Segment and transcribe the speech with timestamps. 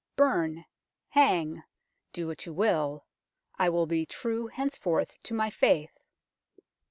[0.15, 0.65] Burn
[1.15, 1.61] ^hang
[2.11, 3.05] do what you will
[3.59, 5.99] I will be true henceforth to my faith."